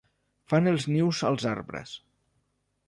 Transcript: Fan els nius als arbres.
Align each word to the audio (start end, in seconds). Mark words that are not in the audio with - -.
Fan 0.53 0.69
els 0.71 0.87
nius 0.93 1.21
als 1.31 1.47
arbres. 1.53 1.95